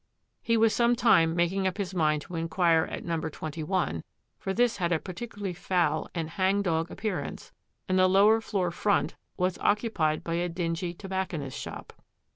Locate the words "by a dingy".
10.23-10.95